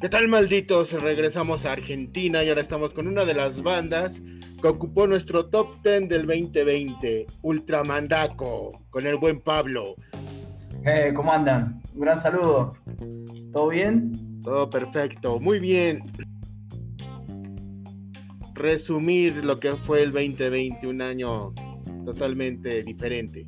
¿Qué 0.00 0.08
tal, 0.08 0.28
malditos? 0.28 0.94
Regresamos 0.94 1.66
a 1.66 1.72
Argentina 1.72 2.42
y 2.42 2.48
ahora 2.48 2.62
estamos 2.62 2.94
con 2.94 3.06
una 3.06 3.26
de 3.26 3.34
las 3.34 3.62
bandas 3.62 4.22
que 4.62 4.66
ocupó 4.66 5.06
nuestro 5.06 5.50
top 5.50 5.82
10 5.82 6.08
del 6.08 6.26
2020, 6.26 7.26
Ultramandaco, 7.42 8.70
con 8.88 9.06
el 9.06 9.16
buen 9.16 9.40
Pablo. 9.40 9.96
Eh, 10.86 11.12
¿Cómo 11.14 11.30
andan? 11.30 11.82
Un 11.94 12.00
gran 12.00 12.18
saludo. 12.18 12.78
¿Todo 13.52 13.68
bien? 13.68 14.40
Todo 14.42 14.70
perfecto, 14.70 15.38
muy 15.38 15.60
bien. 15.60 16.10
Resumir 18.54 19.44
lo 19.44 19.58
que 19.58 19.76
fue 19.76 20.02
el 20.02 20.12
2020, 20.12 20.86
un 20.86 21.02
año 21.02 21.52
totalmente 22.06 22.82
diferente. 22.84 23.46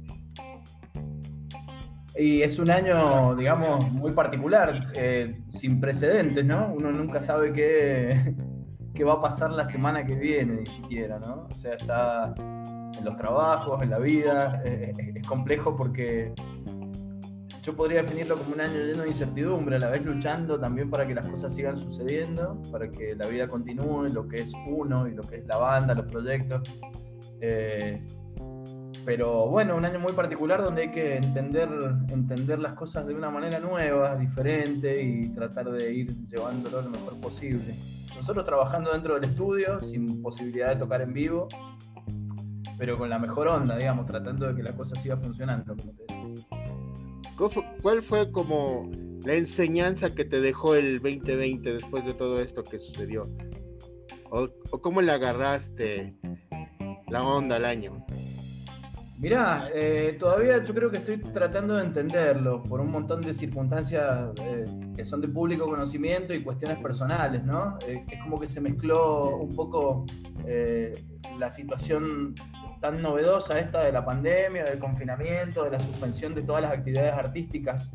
Y 2.16 2.42
es 2.42 2.58
un 2.58 2.70
año, 2.70 3.34
digamos, 3.34 3.90
muy 3.90 4.12
particular, 4.12 4.92
eh, 4.94 5.40
sin 5.48 5.80
precedentes, 5.80 6.44
¿no? 6.44 6.72
Uno 6.74 6.92
nunca 6.92 7.20
sabe 7.22 7.52
qué, 7.52 8.34
qué, 8.94 9.04
va 9.04 9.14
a 9.14 9.22
pasar 9.22 9.50
la 9.50 9.64
semana 9.64 10.04
que 10.04 10.14
viene, 10.14 10.60
ni 10.60 10.66
siquiera, 10.66 11.18
¿no? 11.18 11.46
O 11.50 11.54
sea, 11.54 11.74
está 11.74 12.34
en 12.36 13.04
los 13.04 13.16
trabajos, 13.16 13.82
en 13.82 13.90
la 13.90 13.98
vida, 13.98 14.62
eh, 14.64 14.92
es 15.14 15.26
complejo 15.26 15.74
porque 15.74 16.34
yo 17.62 17.76
podría 17.76 18.02
definirlo 18.02 18.36
como 18.36 18.54
un 18.54 18.60
año 18.60 18.82
lleno 18.82 19.02
de 19.02 19.08
incertidumbre, 19.08 19.76
a 19.76 19.78
la 19.78 19.88
vez 19.88 20.04
luchando 20.04 20.58
también 20.58 20.90
para 20.90 21.06
que 21.06 21.14
las 21.14 21.26
cosas 21.26 21.54
sigan 21.54 21.78
sucediendo, 21.78 22.60
para 22.72 22.90
que 22.90 23.14
la 23.14 23.26
vida 23.26 23.46
continúe, 23.46 24.08
lo 24.12 24.26
que 24.26 24.42
es 24.42 24.52
uno 24.66 25.06
y 25.06 25.12
lo 25.12 25.22
que 25.22 25.36
es 25.36 25.46
la 25.46 25.56
banda, 25.58 25.94
los 25.94 26.06
proyectos. 26.06 26.68
Eh, 27.40 28.04
pero 29.04 29.48
bueno, 29.48 29.76
un 29.76 29.84
año 29.84 29.98
muy 29.98 30.12
particular 30.12 30.62
donde 30.62 30.82
hay 30.82 30.90
que 30.90 31.16
entender, 31.16 31.68
entender 32.08 32.58
las 32.58 32.74
cosas 32.74 33.06
de 33.06 33.14
una 33.14 33.30
manera 33.30 33.58
nueva, 33.58 34.16
diferente 34.16 35.02
y 35.02 35.28
tratar 35.34 35.70
de 35.70 35.92
ir 35.92 36.26
llevándolo 36.28 36.82
lo 36.82 36.90
mejor 36.90 37.20
posible. 37.20 37.74
Nosotros 38.14 38.44
trabajando 38.44 38.92
dentro 38.92 39.14
del 39.14 39.24
estudio, 39.24 39.80
sin 39.80 40.22
posibilidad 40.22 40.68
de 40.68 40.76
tocar 40.76 41.00
en 41.00 41.12
vivo, 41.12 41.48
pero 42.78 42.96
con 42.96 43.10
la 43.10 43.18
mejor 43.18 43.48
onda, 43.48 43.76
digamos, 43.76 44.06
tratando 44.06 44.46
de 44.46 44.54
que 44.54 44.62
la 44.62 44.72
cosa 44.72 44.94
siga 44.96 45.16
funcionando. 45.16 45.74
¿Cuál 47.82 48.02
fue 48.02 48.30
como 48.30 48.88
la 49.24 49.34
enseñanza 49.34 50.10
que 50.10 50.24
te 50.24 50.40
dejó 50.40 50.76
el 50.76 51.00
2020 51.00 51.72
después 51.72 52.04
de 52.04 52.14
todo 52.14 52.40
esto 52.40 52.62
que 52.62 52.78
sucedió? 52.78 53.22
¿O, 54.30 54.48
o 54.70 54.80
cómo 54.80 55.00
le 55.00 55.10
agarraste 55.10 56.14
la 57.08 57.24
onda 57.24 57.56
al 57.56 57.64
año? 57.64 58.06
Mirá, 59.22 59.68
eh, 59.72 60.16
todavía 60.18 60.64
yo 60.64 60.74
creo 60.74 60.90
que 60.90 60.96
estoy 60.96 61.16
tratando 61.18 61.76
de 61.76 61.84
entenderlo 61.84 62.60
por 62.64 62.80
un 62.80 62.90
montón 62.90 63.20
de 63.20 63.32
circunstancias 63.32 64.30
eh, 64.42 64.64
que 64.96 65.04
son 65.04 65.20
de 65.20 65.28
público 65.28 65.64
conocimiento 65.64 66.34
y 66.34 66.42
cuestiones 66.42 66.78
personales, 66.78 67.44
¿no? 67.44 67.78
Eh, 67.86 68.04
es 68.10 68.20
como 68.20 68.40
que 68.40 68.48
se 68.48 68.60
mezcló 68.60 69.36
un 69.36 69.54
poco 69.54 70.04
la 71.38 71.52
situación 71.52 72.34
tan 72.80 73.00
novedosa 73.00 73.60
esta 73.60 73.84
de 73.84 73.92
la 73.92 74.04
pandemia, 74.04 74.64
del 74.64 74.80
confinamiento, 74.80 75.62
de 75.62 75.70
la 75.70 75.80
suspensión 75.80 76.34
de 76.34 76.42
todas 76.42 76.62
las 76.62 76.72
actividades 76.72 77.14
artísticas, 77.14 77.92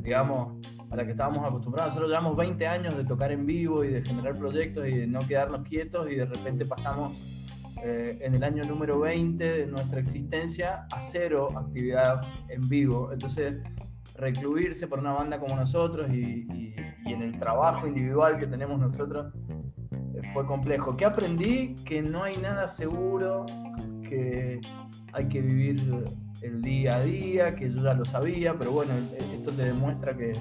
digamos, 0.00 0.64
a 0.90 0.94
la 0.94 1.04
que 1.04 1.10
estábamos 1.10 1.44
acostumbrados. 1.44 1.88
Nosotros 1.88 2.10
llevamos 2.10 2.36
20 2.36 2.64
años 2.68 2.96
de 2.96 3.04
tocar 3.04 3.32
en 3.32 3.46
vivo 3.46 3.82
y 3.82 3.88
de 3.88 4.02
generar 4.02 4.34
proyectos 4.36 4.86
y 4.86 4.96
de 4.96 5.06
no 5.08 5.18
quedarnos 5.26 5.68
quietos 5.68 6.08
y 6.08 6.14
de 6.14 6.24
repente 6.24 6.64
pasamos 6.64 7.31
eh, 7.84 8.18
en 8.20 8.34
el 8.36 8.44
año 8.44 8.62
número 8.62 9.00
20 9.00 9.44
de 9.44 9.66
nuestra 9.66 9.98
existencia 9.98 10.86
a 10.92 11.02
cero 11.02 11.48
actividad 11.56 12.20
en 12.48 12.68
vivo. 12.68 13.10
Entonces, 13.12 13.56
recluirse 14.14 14.86
por 14.86 15.00
una 15.00 15.12
banda 15.12 15.40
como 15.40 15.56
nosotros 15.56 16.08
y, 16.12 16.46
en 17.04 17.22
el 17.22 17.38
trabajo 17.38 17.86
individual 17.86 18.38
que 18.38 18.46
tenemos 18.46 18.78
nosotros 18.78 19.34
eh, 19.90 20.22
fue 20.32 20.46
complejo. 20.46 20.96
¿Qué 20.96 21.04
aprendí? 21.04 21.74
Que 21.84 22.00
no 22.00 22.22
hay 22.22 22.36
nada 22.36 22.68
seguro, 22.68 23.44
que 24.08 24.60
hay 25.12 25.28
que 25.28 25.40
vivir 25.40 26.04
el 26.40 26.62
día 26.62 26.96
a 26.96 27.00
día, 27.02 27.54
que 27.56 27.68
yo 27.68 27.82
ya 27.82 27.94
lo 27.94 28.04
sabía, 28.04 28.56
pero 28.56 28.70
bueno, 28.70 28.94
esto 29.34 29.50
te 29.50 29.64
demuestra 29.64 30.16
que, 30.16 30.32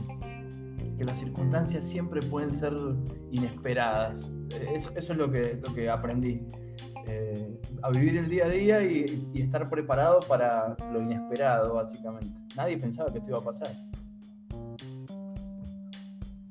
que 0.96 1.03
las 1.03 1.18
circunstancias 1.18 1.85
siempre 1.85 2.22
pueden 2.22 2.51
ser 2.51 2.74
inesperadas. 3.31 4.31
Eso, 4.74 4.91
eso 4.96 5.13
es 5.13 5.18
lo 5.18 5.31
que, 5.31 5.59
lo 5.66 5.74
que 5.74 5.90
aprendí. 5.90 6.46
Eh, 7.07 7.59
a 7.81 7.89
vivir 7.89 8.17
el 8.17 8.29
día 8.29 8.45
a 8.45 8.50
día 8.50 8.84
y, 8.84 9.31
estar 9.35 9.69
preparado 9.69 10.19
para 10.22 10.75
lo 10.91 11.01
inesperado, 11.01 11.73
básicamente. 11.73 12.39
Nadie 12.56 12.78
pensaba 12.78 13.12
que 13.12 13.17
esto 13.17 13.31
iba 13.31 13.39
a 13.39 13.44
pasar. 13.44 13.75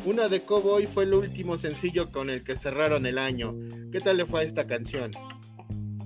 Una 0.04 0.28
de 0.28 0.40
Cowboy 0.42 0.86
fue 0.86 1.04
el 1.04 1.14
último 1.14 1.58
sencillo 1.58 2.10
con 2.10 2.30
el 2.30 2.42
que 2.42 2.56
cerraron 2.56 3.06
el 3.06 3.18
año. 3.18 3.54
¿Qué 3.92 4.00
tal 4.00 4.16
le 4.16 4.26
fue 4.26 4.40
a 4.40 4.42
esta 4.44 4.66
canción? 4.66 5.10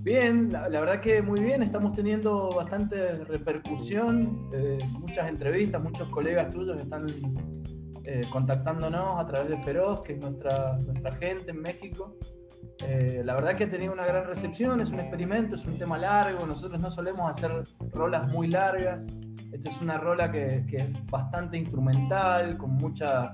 Bien, 0.00 0.52
la, 0.52 0.68
verdad 0.68 1.00
que 1.00 1.22
muy 1.22 1.40
bien, 1.40 1.62
estamos 1.62 1.94
teniendo 1.94 2.50
bastante 2.50 3.24
repercusión, 3.24 4.50
eh, 4.52 4.76
muchas 4.90 5.30
entrevistas, 5.30 5.82
muchos 5.82 6.08
colegas 6.10 6.50
tuyos 6.50 6.78
están 6.78 7.00
eh, 8.04 8.20
contactándonos 8.30 9.18
a 9.18 9.26
través 9.26 9.48
de 9.48 9.56
Feroz, 9.58 10.02
que 10.02 10.12
es 10.12 10.18
nuestra, 10.20 10.76
nuestra 10.84 11.14
gente 11.14 11.52
en 11.52 11.62
México. 11.62 12.18
Eh, 12.80 13.22
la 13.24 13.34
verdad 13.34 13.56
que 13.56 13.64
ha 13.64 13.70
tenido 13.70 13.92
una 13.92 14.04
gran 14.04 14.26
recepción, 14.26 14.80
es 14.80 14.90
un 14.90 15.00
experimento, 15.00 15.54
es 15.54 15.64
un 15.66 15.78
tema 15.78 15.96
largo, 15.96 16.44
nosotros 16.44 16.80
no 16.80 16.90
solemos 16.90 17.30
hacer 17.30 17.62
rolas 17.92 18.28
muy 18.28 18.48
largas, 18.48 19.06
esta 19.52 19.68
es 19.68 19.80
una 19.80 19.98
rola 19.98 20.32
que, 20.32 20.64
es 20.72 21.06
bastante 21.06 21.56
instrumental, 21.56 22.56
con 22.58 22.74
mucha, 22.74 23.32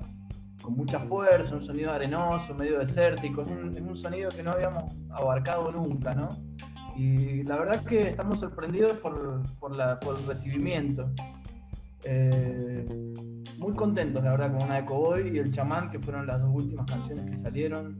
con 0.60 0.74
mucha 0.74 1.00
fuerza, 1.00 1.54
un 1.54 1.62
sonido 1.62 1.90
arenoso, 1.90 2.54
medio 2.54 2.78
desértico, 2.78 3.40
es 3.40 3.48
un, 3.48 3.96
sonido 3.96 4.28
que 4.28 4.42
no 4.42 4.50
habíamos 4.50 4.94
abarcado 5.10 5.72
nunca, 5.72 6.14
¿no? 6.14 6.28
Y 6.94 7.42
la 7.44 7.56
verdad 7.56 7.82
que 7.84 8.10
estamos 8.10 8.40
sorprendidos 8.40 8.92
por, 8.98 9.42
por, 9.58 9.72
el 9.72 10.26
recibimiento. 10.26 11.10
Eh, 12.04 12.86
muy 13.56 13.72
contentos, 13.72 14.22
la 14.22 14.32
verdad, 14.32 14.52
con 14.52 14.64
una 14.64 14.76
de 14.76 14.84
Cowboy 14.84 15.34
y 15.34 15.38
El 15.38 15.50
Chamán, 15.52 15.88
que 15.88 15.98
fueron 15.98 16.26
las 16.26 16.42
dos 16.42 16.50
últimas 16.52 16.84
canciones 16.84 17.30
que 17.30 17.36
salieron 17.36 17.98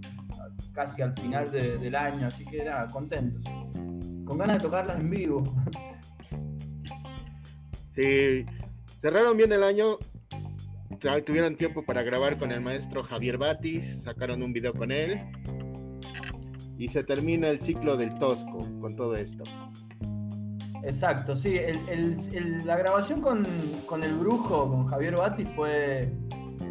casi 0.81 1.03
al 1.03 1.13
final 1.13 1.51
del 1.51 1.95
año, 1.95 2.27
así 2.27 2.43
que 2.47 2.63
era 2.63 2.87
contentos. 2.87 3.43
Con 4.25 4.39
ganas 4.39 4.57
de 4.57 4.63
tocarlas 4.63 4.99
en 4.99 5.11
vivo. 5.11 5.43
Sí, 7.95 8.47
cerraron 9.03 9.37
bien 9.37 9.53
el 9.53 9.63
año, 9.63 9.99
tuvieron 11.27 11.57
tiempo 11.57 11.85
para 11.85 12.03
grabar 12.03 12.39
con 12.39 12.51
el 12.51 12.63
maestro 12.63 13.03
Javier 13.03 13.37
Batis, 13.37 14.05
sacaron 14.05 14.43
un 14.43 14.55
video 14.55 14.73
con 14.73 14.91
él 14.91 15.21
y 16.79 16.89
se 16.89 17.05
termina 17.05 17.49
el 17.49 17.61
ciclo 17.61 17.99
del 17.99 18.17
Tosco 18.19 18.67
con 18.81 18.97
todo 18.97 19.17
esto. 19.17 19.45
Exacto, 20.83 21.37
sí, 21.37 21.57
la 22.65 22.77
grabación 22.79 23.21
con, 23.21 23.47
con, 23.85 24.03
el 24.03 24.15
brujo, 24.15 24.67
con 24.67 24.87
Javier 24.87 25.17
Batis, 25.17 25.49
fue 25.51 26.11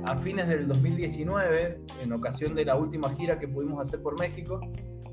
a 0.06 0.16
fines 0.16 0.48
del 0.48 0.68
2019, 0.68 1.82
en 2.02 2.14
ocasión 2.14 2.56
de 2.56 2.66
la 2.66 2.76
última 2.76 3.10
gira 3.16 3.40
que 3.40 3.48
pudimos 3.48 3.82
hacer 3.82 4.02
por 4.02 4.20
México. 4.20 4.60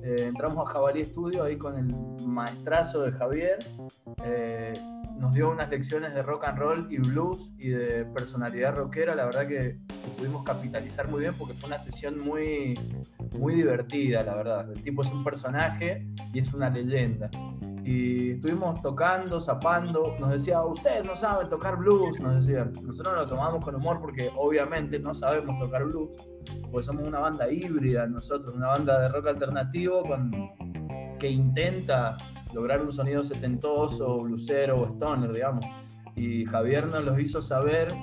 Eh, 0.02 0.24
entramos 0.28 0.68
a 0.68 0.72
Jabalí 0.72 1.04
Studio 1.04 1.44
ahí 1.44 1.56
con 1.56 1.76
el 1.76 2.26
maestrazo 2.26 3.02
de 3.02 3.12
Javier. 3.12 3.58
Eh, 4.24 4.72
nos 5.18 5.32
dio 5.32 5.50
unas 5.50 5.70
lecciones 5.70 6.14
de 6.14 6.22
rock 6.22 6.44
and 6.44 6.58
roll 6.58 6.86
y 6.90 6.98
blues 6.98 7.52
y 7.58 7.70
de 7.70 8.04
personalidad 8.04 8.76
rockera. 8.76 9.14
La 9.14 9.24
verdad 9.24 9.46
que, 9.46 9.78
pudimos 10.16 10.44
capitalizar 10.44 11.08
muy 11.08 11.20
bien 11.20 11.34
porque 11.36 11.52
fue 11.52 11.66
una 11.66 11.78
sesión 11.78 12.18
muy, 12.24 12.74
muy 13.38 13.54
divertida, 13.54 14.22
la 14.22 14.34
verdad. 14.34 14.70
El 14.70 14.82
tipo 14.82 15.02
es 15.02 15.10
un 15.10 15.24
personaje 15.24 16.06
y 16.32 16.38
es 16.38 16.54
una 16.54 16.70
leyenda 16.70 17.28
y 17.86 18.32
estuvimos 18.32 18.82
tocando, 18.82 19.38
zapando, 19.40 20.16
nos 20.18 20.30
decía, 20.30 20.60
ustedes 20.60 21.06
no 21.06 21.14
saben 21.14 21.48
tocar 21.48 21.76
blues, 21.76 22.18
nos 22.18 22.44
decía. 22.44 22.64
Nosotros 22.82 23.14
lo 23.14 23.26
tomamos 23.28 23.64
con 23.64 23.76
humor 23.76 24.00
porque 24.00 24.28
obviamente 24.36 24.98
no 24.98 25.14
sabemos 25.14 25.56
tocar 25.60 25.84
blues, 25.84 26.10
porque 26.72 26.84
somos 26.84 27.06
una 27.06 27.20
banda 27.20 27.48
híbrida 27.48 28.08
nosotros, 28.08 28.56
una 28.56 28.66
banda 28.66 29.02
de 29.02 29.08
rock 29.10 29.28
alternativo 29.28 30.02
con, 30.02 30.32
que 31.20 31.28
intenta 31.28 32.16
lograr 32.52 32.82
un 32.82 32.90
sonido 32.90 33.22
setentoso, 33.22 34.16
bluesero 34.16 34.80
o 34.80 34.86
stoner, 34.86 35.32
digamos. 35.32 35.64
Y 36.16 36.44
Javier 36.44 36.88
nos 36.88 37.04
los 37.04 37.20
hizo 37.20 37.40
saber 37.40 37.94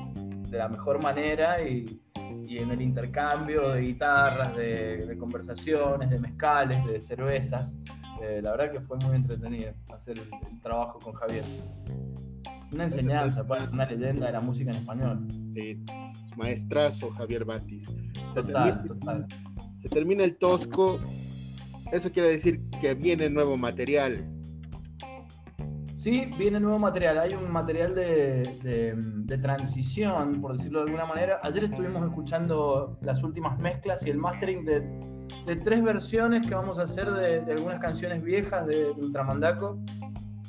de 0.47 0.59
la 0.59 0.69
mejor 0.69 1.03
manera 1.03 1.62
y, 1.62 2.00
y 2.47 2.59
en 2.59 2.71
el 2.71 2.81
intercambio 2.81 3.71
de 3.71 3.81
guitarras, 3.81 4.56
de, 4.56 5.06
de 5.06 5.18
conversaciones, 5.18 6.09
de 6.09 6.21
mezcales, 6.21 6.86
de 6.86 7.01
cervezas, 7.01 7.74
eh, 8.23 8.41
la 8.41 8.51
verdad 8.51 8.71
que 8.71 8.79
fue 8.79 8.97
muy 8.99 9.17
entretenido 9.17 9.73
hacer 9.93 10.17
el, 10.17 10.61
trabajo 10.61 10.97
con 10.99 11.13
Javier. 11.13 11.43
Una 12.71 12.85
enseñanza, 12.85 13.43
una 13.71 13.85
leyenda 13.85 14.27
de 14.27 14.31
la 14.31 14.39
música 14.39 14.71
en 14.71 14.77
español. 14.77 15.27
Sí, 15.53 15.83
maestrazo 16.37 17.11
Javier 17.11 17.43
Batis. 17.43 17.85
Total, 18.33 18.81
se 18.81 18.87
total. 18.87 19.27
Se 19.81 19.89
termina 19.89 20.23
el 20.23 20.37
tosco. 20.37 20.99
Eso 21.91 22.11
quiere 22.11 22.29
decir 22.29 22.61
que 22.79 22.93
viene 22.93 23.29
nuevo 23.29 23.57
material. 23.57 24.25
Sí, 25.95 26.25
viene 26.37 26.59
nuevo 26.59 26.79
material. 26.79 27.19
Hay 27.19 27.33
un 27.33 27.51
material 27.51 27.93
de, 27.93 29.37
transición, 29.41 30.41
por 30.41 30.53
decirlo 30.53 30.79
de 30.79 30.85
alguna 30.85 31.05
manera. 31.05 31.39
Ayer 31.43 31.65
estuvimos 31.65 32.05
escuchando 32.05 32.97
las 33.01 33.21
últimas 33.21 33.59
mezclas 33.59 34.05
y 34.05 34.09
el 34.09 34.17
mastering 34.17 34.65
de, 34.65 34.81
tres 35.63 35.83
versiones 35.83 36.45
que 36.45 36.55
vamos 36.55 36.79
a 36.79 36.83
hacer 36.83 37.11
de, 37.11 37.51
algunas 37.51 37.79
canciones 37.79 38.23
viejas 38.23 38.65
de, 38.65 38.91
Ultramandaco, 38.91 39.79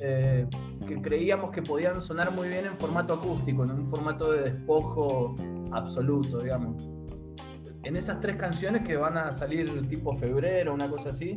eh, 0.01 0.47
que 0.87 1.01
creíamos 1.01 1.51
que 1.51 1.63
podían 1.63 2.01
sonar 2.01 2.33
muy 2.33 2.49
bien 2.49 2.67
en 2.67 2.77
formato 2.77 3.15
acústico, 3.15 3.65
en 3.65 3.71
un 3.71 3.87
formato 3.87 4.33
de 4.33 4.51
despojo 4.51 5.35
absoluto, 5.73 6.41
digamos. 6.41 6.89
En 7.83 7.97
esas 7.97 8.21
tres 8.21 8.37
canciones 8.37 8.83
que 8.83 8.97
van 8.97 9.19
a 9.19 9.33
salir 9.33 9.89
tipo 9.89 10.15
febrero, 10.15 10.73
una 10.73 10.89
cosa 10.89 11.11
así, 11.11 11.35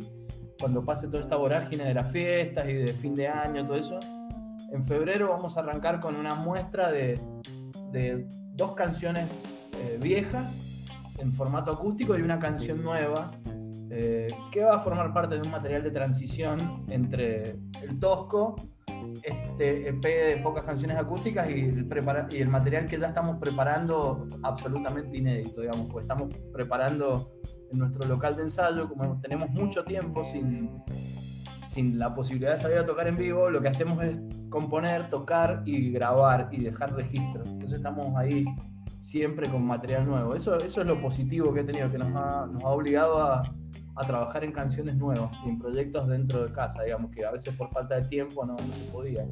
cuando 0.58 0.84
pase 0.84 1.06
toda 1.08 1.22
esta 1.22 1.36
vorágine 1.36 1.84
de 1.84 1.94
las 1.94 2.10
fiestas 2.10 2.68
y 2.68 2.74
de 2.74 2.92
fin 2.92 3.14
de 3.14 3.28
año, 3.28 3.66
todo 3.66 3.76
eso, 3.76 3.98
en 4.72 4.82
febrero 4.82 5.28
vamos 5.28 5.56
a 5.56 5.60
arrancar 5.60 6.00
con 6.00 6.16
una 6.16 6.34
muestra 6.34 6.90
de, 6.90 7.18
dos 8.54 8.74
canciones 8.74 9.28
eh, 9.78 9.98
viejas 10.00 10.67
en 11.18 11.32
formato 11.32 11.72
acústico 11.72 12.16
y 12.16 12.22
una 12.22 12.38
canción 12.38 12.82
nueva 12.82 13.30
eh, 13.90 14.28
que 14.52 14.64
va 14.64 14.76
a 14.76 14.78
formar 14.78 15.12
parte 15.12 15.36
de 15.36 15.40
un 15.40 15.50
material 15.50 15.82
de 15.82 15.90
transición 15.90 16.84
entre 16.88 17.56
el 17.82 17.98
tosco, 17.98 18.56
este 19.22 19.88
EP 19.88 20.02
de 20.02 20.40
pocas 20.42 20.64
canciones 20.64 20.98
acústicas 20.98 21.48
y 21.48 21.60
el, 21.60 21.88
y 22.30 22.36
el 22.36 22.48
material 22.48 22.86
que 22.86 22.98
ya 22.98 23.06
estamos 23.06 23.38
preparando 23.38 24.26
absolutamente 24.42 25.16
inédito, 25.16 25.62
digamos, 25.62 25.88
pues 25.90 26.04
estamos 26.04 26.34
preparando 26.52 27.32
en 27.70 27.78
nuestro 27.78 28.06
local 28.06 28.36
de 28.36 28.42
ensayo, 28.42 28.88
como 28.88 29.20
tenemos 29.20 29.50
mucho 29.50 29.84
tiempo 29.84 30.24
sin, 30.24 30.70
sin 31.66 31.98
la 31.98 32.14
posibilidad 32.14 32.52
de 32.52 32.58
salir 32.58 32.78
a 32.78 32.86
tocar 32.86 33.08
en 33.08 33.16
vivo, 33.16 33.48
lo 33.50 33.60
que 33.60 33.68
hacemos 33.68 34.02
es 34.04 34.18
componer, 34.50 35.08
tocar 35.08 35.62
y 35.64 35.90
grabar 35.90 36.48
y 36.52 36.62
dejar 36.62 36.94
registro. 36.94 37.42
Entonces 37.44 37.78
estamos 37.78 38.14
ahí 38.16 38.44
siempre 39.00 39.48
con 39.48 39.64
material 39.64 40.06
nuevo. 40.06 40.34
Eso, 40.34 40.56
eso 40.58 40.80
es 40.80 40.86
lo 40.86 41.00
positivo 41.00 41.52
que 41.52 41.60
he 41.60 41.64
tenido, 41.64 41.90
que 41.90 41.98
nos 41.98 42.14
ha, 42.14 42.46
nos 42.46 42.62
ha 42.62 42.68
obligado 42.68 43.20
a, 43.20 43.42
a, 43.96 44.06
trabajar 44.06 44.44
en 44.44 44.52
canciones 44.52 44.96
nuevas 44.96 45.30
y 45.44 45.48
en 45.48 45.58
proyectos 45.58 46.08
dentro 46.08 46.46
de 46.46 46.52
casa, 46.52 46.82
digamos, 46.82 47.10
que 47.10 47.24
a 47.24 47.30
veces 47.30 47.54
por 47.54 47.70
falta 47.70 48.00
de 48.00 48.08
tiempo 48.08 48.44
no, 48.44 48.54
no 48.54 48.74
se 48.74 48.84
podía. 48.90 49.26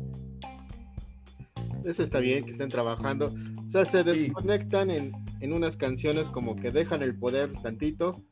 Eso 1.85 2.03
está 2.03 2.19
bien, 2.19 2.45
que 2.45 2.51
estén 2.51 2.69
trabajando. 2.69 3.33
O 3.67 3.71
sea, 3.71 3.85
se 3.85 4.03
desconectan 4.03 4.91
en, 4.91 5.13
en 5.41 5.53
unas 5.53 5.77
canciones 5.77 6.29
como 6.29 6.57
que 6.57 6.71
dejan 6.71 7.03
el 7.03 7.17
poder 7.17 7.53
tantito, 7.63 8.23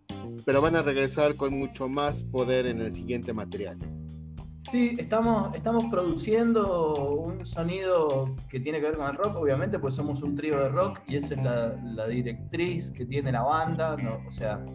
pero 0.45 0.61
van 0.61 0.77
a 0.77 0.83
regresar 0.83 1.37
con 1.37 1.57
mucho 1.59 1.89
más 1.89 2.23
poder 2.25 2.67
en 2.67 2.81
el 2.81 2.93
siguiente 2.93 3.33
material. 3.33 3.79
Sí, 4.75 4.93
estamos, 4.99 5.55
estamos 5.55 5.85
produciendo 5.85 6.95
un 6.97 7.47
sonido 7.47 8.35
que 8.49 8.59
tiene 8.59 8.81
que 8.81 8.87
ver 8.87 8.97
con 8.97 9.09
el 9.09 9.15
rock, 9.15 9.37
obviamente, 9.37 9.79
pues 9.79 9.95
somos 9.95 10.21
un 10.21 10.35
trío 10.35 10.59
de 10.59 10.69
rock 10.69 10.99
y 11.07 11.15
esa 11.15 11.35
es 11.37 11.43
la, 11.45 12.09
directriz 12.09 12.91
que 12.91 13.07
tiene 13.07 13.31
la 13.31 13.43
banda, 13.43 13.97
o 14.27 14.33
sea, 14.33 14.67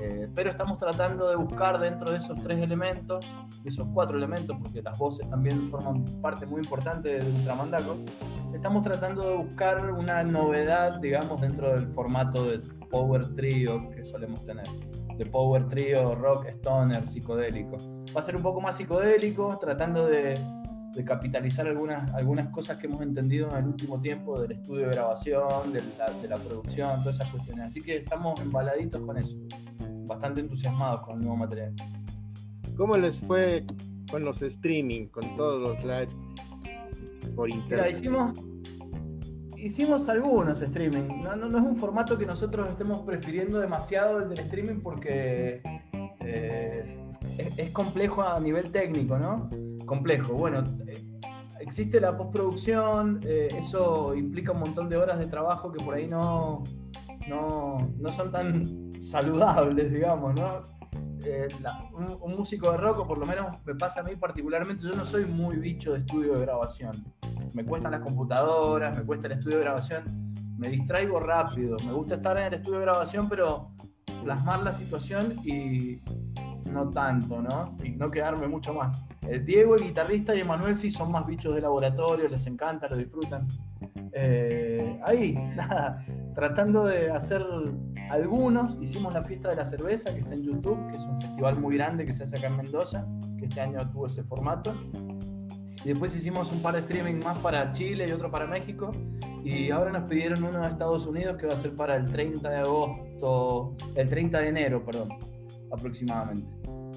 eh, 0.00 0.28
pero 0.32 0.50
estamos 0.50 0.78
tratando 0.78 1.28
de 1.28 1.34
buscar 1.34 1.80
dentro 1.80 2.12
de 2.12 2.18
esos 2.18 2.40
tres 2.44 2.60
elementos, 2.60 3.26
de 3.64 3.68
esos 3.68 3.88
cuatro 3.88 4.16
elementos, 4.16 4.56
porque 4.62 4.80
las 4.80 4.96
voces 4.96 5.28
también 5.28 5.66
forman 5.66 6.04
parte 6.22 6.46
muy 6.46 6.60
importante 6.60 7.18
de 7.18 7.28
Ultramandaco, 7.28 7.96
estamos 8.54 8.84
tratando 8.84 9.28
de 9.28 9.36
buscar 9.38 9.90
una 9.90 10.22
novedad, 10.22 11.00
digamos, 11.00 11.40
dentro 11.40 11.74
del 11.74 11.88
formato 11.88 12.44
de 12.44 12.60
power 12.90 13.34
trio 13.34 13.90
que 13.90 14.04
solemos 14.04 14.44
tener 14.44 14.66
de 15.18 15.26
power 15.26 15.68
trio, 15.68 16.14
rock, 16.14 16.46
stoner, 16.46 17.06
psicodélico. 17.06 17.76
Va 18.16 18.20
a 18.20 18.22
ser 18.22 18.36
un 18.36 18.42
poco 18.42 18.60
más 18.60 18.76
psicodélico, 18.76 19.58
tratando 19.60 20.06
de, 20.06 20.38
capitalizar 21.04 21.66
algunas, 21.66 22.12
algunas 22.14 22.48
cosas 22.48 22.78
que 22.78 22.86
hemos 22.86 23.00
entendido 23.02 23.48
en 23.50 23.56
el 23.56 23.66
último 23.66 24.00
tiempo 24.00 24.40
del 24.40 24.52
estudio 24.52 24.86
de 24.86 24.94
grabación, 24.94 25.72
de 25.72 26.28
la, 26.28 26.36
producción, 26.36 27.00
todas 27.00 27.16
esas 27.16 27.30
cuestiones. 27.30 27.66
Así 27.66 27.80
que 27.80 27.98
estamos 27.98 28.40
embaladitos 28.40 29.00
con 29.02 29.16
eso, 29.18 29.36
bastante 30.06 30.40
entusiasmados 30.40 31.02
con 31.02 31.16
el 31.16 31.20
nuevo 31.22 31.36
material. 31.36 31.74
¿Cómo 32.76 32.96
les 32.96 33.18
fue 33.20 33.64
con 34.10 34.24
los 34.24 34.40
streaming, 34.42 35.06
con 35.06 35.36
todos 35.36 35.60
los 35.60 35.84
live 35.84 36.08
por 37.34 37.50
internet? 37.50 37.90
hicimos, 37.92 38.32
hicimos 39.60 40.08
algunos 40.08 40.60
streaming. 40.60 41.22
No, 41.22 41.36
no, 41.36 41.58
es 41.58 41.64
un 41.64 41.76
formato 41.76 42.16
que 42.16 42.26
nosotros 42.26 42.68
estemos 42.70 43.00
prefiriendo 43.00 43.58
demasiado 43.58 44.20
el 44.20 44.28
del 44.28 44.40
streaming 44.40 44.80
porque 44.80 45.60
eh, 46.20 47.10
es, 47.56 47.70
complejo 47.70 48.22
a 48.22 48.38
nivel 48.40 48.70
técnico, 48.70 49.18
¿no? 49.18 49.48
Complejo. 49.84 50.34
Bueno, 50.34 50.64
eh, 50.86 51.02
existe 51.60 52.00
la 52.00 52.16
postproducción, 52.16 53.20
eh, 53.24 53.48
eso 53.56 54.14
implica 54.14 54.52
un 54.52 54.60
montón 54.60 54.88
de 54.88 54.96
horas 54.96 55.18
de 55.18 55.26
trabajo 55.26 55.72
que 55.72 55.82
por 55.84 55.94
ahí 55.94 56.06
no, 56.06 56.64
no, 57.28 57.76
no 57.98 58.12
son 58.12 58.30
tan 58.30 58.92
saludables, 59.00 59.92
digamos, 59.92 60.34
¿no? 60.34 60.62
Un, 62.22 62.34
músico 62.34 62.70
de 62.70 62.78
rock, 62.78 63.06
por 63.06 63.18
lo 63.18 63.26
menos 63.26 63.54
me 63.66 63.74
pasa 63.74 64.00
a 64.00 64.02
mí 64.02 64.16
particularmente, 64.16 64.86
yo 64.86 64.94
no 64.94 65.04
soy 65.04 65.26
muy 65.26 65.56
bicho 65.56 65.92
de 65.92 65.98
estudio 65.98 66.34
de 66.34 66.40
grabación. 66.40 67.04
Me 67.54 67.64
cuestan 67.64 67.92
las 67.92 68.00
computadoras, 68.00 68.96
me 68.96 69.04
cuesta 69.04 69.26
el 69.26 69.34
estudio 69.34 69.58
de 69.58 69.64
grabación, 69.64 70.04
me 70.56 70.68
distraigo 70.68 71.20
rápido, 71.20 71.76
me 71.84 71.92
gusta 71.92 72.16
estar 72.16 72.36
en 72.38 72.44
el 72.44 72.54
estudio 72.54 72.78
de 72.78 72.84
grabación, 72.84 73.28
pero 73.28 73.70
plasmar 74.22 74.62
la 74.62 74.72
situación 74.72 75.34
y 75.44 76.00
no 76.70 76.90
tanto, 76.90 77.40
¿no? 77.40 77.76
Y 77.82 77.90
no 77.90 78.10
quedarme 78.10 78.46
mucho 78.46 78.74
más. 78.74 79.04
El 79.26 79.44
Diego, 79.44 79.74
el 79.76 79.84
guitarrista, 79.84 80.34
y 80.34 80.40
Emanuel 80.40 80.76
sí 80.76 80.90
son 80.90 81.12
más 81.12 81.26
bichos 81.26 81.54
de 81.54 81.60
laboratorio, 81.60 82.28
les 82.28 82.46
encanta, 82.46 82.88
lo 82.88 82.96
disfrutan. 82.96 83.46
Eh, 84.12 85.00
ahí, 85.04 85.34
nada, 85.56 86.04
tratando 86.34 86.84
de 86.84 87.10
hacer 87.10 87.44
algunos. 88.10 88.78
Hicimos 88.80 89.12
la 89.12 89.22
fiesta 89.22 89.50
de 89.50 89.56
la 89.56 89.64
cerveza 89.64 90.12
que 90.12 90.20
está 90.20 90.34
en 90.34 90.44
YouTube, 90.44 90.78
que 90.90 90.96
es 90.96 91.02
un 91.02 91.20
festival 91.20 91.58
muy 91.58 91.76
grande 91.76 92.04
que 92.04 92.14
se 92.14 92.24
hace 92.24 92.38
acá 92.38 92.48
en 92.48 92.56
Mendoza, 92.56 93.06
que 93.38 93.46
este 93.46 93.60
año 93.60 93.78
tuvo 93.90 94.06
ese 94.06 94.22
formato. 94.22 94.74
Después 95.88 96.14
hicimos 96.14 96.52
un 96.52 96.60
par 96.60 96.74
de 96.74 96.80
streaming 96.80 97.24
más 97.24 97.38
para 97.38 97.72
Chile 97.72 98.04
y 98.06 98.12
otro 98.12 98.30
para 98.30 98.46
México. 98.46 98.92
Y 99.42 99.70
ahora 99.70 99.90
nos 99.90 100.06
pidieron 100.06 100.44
uno 100.44 100.60
de 100.60 100.68
Estados 100.68 101.06
Unidos 101.06 101.38
que 101.38 101.46
va 101.46 101.54
a 101.54 101.56
ser 101.56 101.74
para 101.74 101.96
el 101.96 102.04
30 102.04 102.46
de 102.46 102.56
agosto, 102.56 103.74
el 103.94 104.06
30 104.06 104.38
de 104.38 104.48
enero, 104.48 104.84
perdón, 104.84 105.08
aproximadamente. 105.72 106.46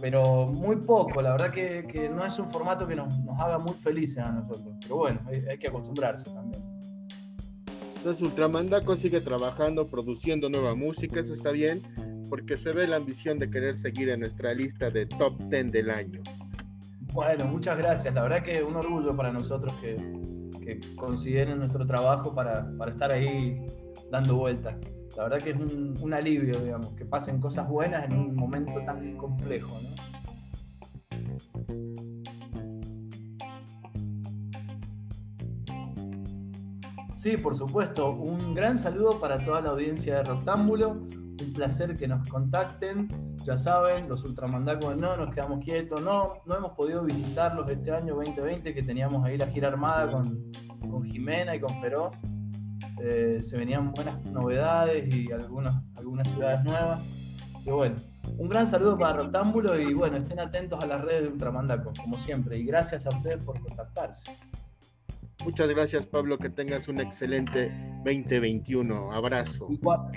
Pero 0.02 0.48
muy 0.48 0.76
poco, 0.76 1.22
la 1.22 1.32
verdad 1.32 1.52
que, 1.52 1.88
que 1.88 2.10
no 2.10 2.26
es 2.26 2.38
un 2.38 2.48
formato 2.50 2.86
que 2.86 2.98
nos, 2.98 3.18
nos, 3.20 3.40
haga 3.40 3.60
muy 3.60 3.76
felices 3.76 4.18
a 4.18 4.30
nosotros. 4.30 4.76
Pero 4.82 4.98
bueno, 4.98 5.22
hay, 5.26 5.40
hay 5.50 5.58
que 5.58 5.70
acostumbrarse 5.70 6.26
también. 6.26 6.62
Entonces 7.96 8.22
Ultramandaco 8.22 8.98
sigue 8.98 9.22
trabajando, 9.22 9.88
produciendo 9.88 10.50
nueva 10.50 10.76
música, 10.76 11.22
eso 11.22 11.34
está 11.34 11.52
bien, 11.52 11.82
porque 12.30 12.58
se 12.58 12.74
ve 12.74 12.88
la 12.88 12.98
ambición 12.98 13.40
de 13.40 13.50
querer 13.50 13.78
seguir 13.78 14.10
en 14.10 14.20
nuestra 14.20 14.54
lista 14.54 14.90
de 14.90 15.06
top 15.06 15.38
10 15.50 15.72
del 15.72 15.92
año. 15.92 16.22
Bueno, 17.14 17.46
muchas 17.46 17.78
gracias. 17.78 18.14
La 18.14 18.22
verdad 18.24 18.42
que 18.42 18.64
un 18.64 18.76
orgullo 18.76 19.16
para 19.16 19.32
nosotros 19.32 19.74
que, 19.82 19.98
que 20.64 20.80
consideren 20.96 21.60
nuestro 21.60 21.86
trabajo 21.86 22.34
para, 22.34 22.72
para, 22.78 22.92
estar 22.92 23.12
ahí 23.12 23.60
dando 24.10 24.36
vueltas. 24.36 24.76
La 25.18 25.24
verdad 25.24 25.40
que 25.40 25.50
es 25.50 25.58
un, 25.58 25.96
un, 26.00 26.14
alivio, 26.14 26.58
digamos, 26.62 26.94
que 26.94 27.04
pasen 27.04 27.42
cosas 27.42 27.68
buenas 27.68 28.06
en 28.06 28.14
un 28.14 28.34
momento 28.34 28.72
tan 28.86 29.18
complejo, 29.18 29.78
¿no? 29.84 29.90
Sí, 37.18 37.36
por 37.38 37.56
supuesto. 37.56 38.14
Un 38.14 38.56
gran 38.56 38.80
saludo 38.80 39.20
para 39.20 39.38
toda 39.38 39.60
la 39.60 39.72
audiencia 39.72 40.16
de 40.16 40.24
Rectángulo. 40.24 41.06
Un 41.42 41.54
placer 41.54 41.96
que 41.96 42.08
nos 42.08 42.28
contacten. 42.30 43.08
Ya 43.46 43.58
saben, 43.58 44.08
los 44.08 44.24
ultramandacos 44.24 44.96
no 44.98 45.18
nos 45.18 45.34
quedamos 45.34 45.64
quietos. 45.64 46.02
No, 46.02 46.36
no 46.46 46.56
hemos 46.56 46.74
podido 46.74 47.04
visitarlos 47.04 47.70
este 47.70 47.92
año 47.92 48.16
2020 48.16 48.74
que 48.74 48.84
teníamos 48.84 49.26
ahí 49.26 49.38
la 49.38 49.48
gira 49.48 49.70
armada 49.70 50.12
con, 50.12 50.52
con 50.80 51.04
Jimena 51.04 51.56
y 51.56 51.60
con 51.60 51.82
Feroz. 51.82 52.16
Eh, 53.04 53.40
se 53.42 53.58
venían 53.58 53.92
buenas 53.92 54.24
novedades 54.26 55.12
y 55.14 55.32
algunas, 55.32 55.76
algunas 55.98 56.28
ciudades 56.30 56.64
nuevas. 56.64 57.02
Y 57.66 57.70
bueno, 57.70 57.96
un 58.38 58.50
gran 58.50 58.68
saludo 58.68 58.98
para 58.98 59.22
Rectángulo 59.22 59.80
y 59.80 59.94
bueno, 59.94 60.18
estén 60.18 60.40
atentos 60.40 60.84
a 60.84 60.88
las 60.88 61.02
redes 61.02 61.24
de 61.24 61.28
Ultramandaco, 61.30 61.94
como 62.00 62.18
siempre. 62.18 62.58
Y 62.58 62.64
gracias 62.64 63.06
a 63.08 63.10
ustedes 63.10 63.44
por 63.44 63.60
contactarse. 63.60 64.24
Muchas 65.44 65.70
gracias, 65.70 66.06
Pablo. 66.06 66.38
Que 66.38 66.50
tengas 66.50 66.88
un 66.88 67.00
excelente 67.00 67.72
2021. 68.06 69.12
Abrazo. 69.12 69.68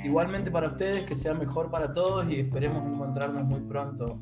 igualmente 0.04 0.50
para 0.50 0.68
ustedes, 0.68 1.04
que 1.04 1.16
sea 1.16 1.34
mejor 1.34 1.70
para 1.70 1.92
todos 1.92 2.28
y 2.30 2.40
esperemos 2.40 2.86
encontrarnos 2.94 3.44
muy 3.44 3.60
pronto 3.60 4.20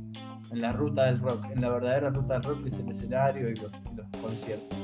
en 0.50 0.60
la 0.60 0.72
ruta 0.72 1.06
del 1.06 1.18
rock, 1.18 1.44
en 1.50 1.60
la 1.60 1.70
verdadera 1.70 2.10
ruta 2.10 2.34
del 2.34 2.42
rock, 2.42 2.62
que 2.62 2.68
es 2.68 2.78
el 2.78 2.90
escenario 2.90 3.50
y 3.50 3.54
los, 3.56 3.72
los 3.96 4.06
conciertos. 4.22 4.78